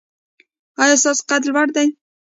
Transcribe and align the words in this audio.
ایا 0.81 0.95
ستاسو 1.01 1.23
قد 1.29 1.41
لوړ 1.49 1.67
دی؟ 1.75 1.87